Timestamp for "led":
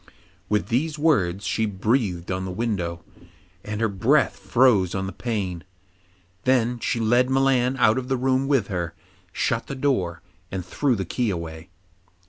6.99-7.29